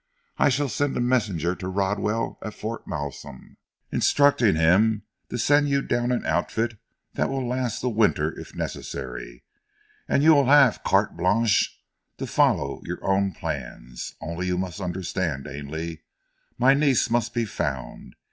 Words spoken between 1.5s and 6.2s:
to Rodwell, at Fort Malsun, instructing him to send you down